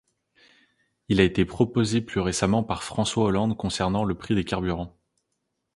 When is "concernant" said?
3.55-4.03